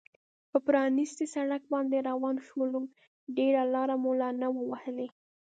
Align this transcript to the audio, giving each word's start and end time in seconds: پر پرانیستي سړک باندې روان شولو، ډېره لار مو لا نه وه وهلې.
پر 0.49 0.59
پرانیستي 0.67 1.25
سړک 1.35 1.61
باندې 1.73 1.97
روان 2.09 2.35
شولو، 2.47 2.81
ډېره 3.37 3.61
لار 3.73 3.89
مو 4.03 4.11
لا 4.19 4.29
نه 4.41 4.47
وه 4.53 4.63
وهلې. 4.69 5.07